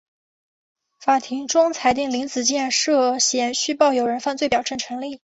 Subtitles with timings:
[0.99, 5.21] 法庭终裁定林子健涉嫌虚报有人犯罪表证成立。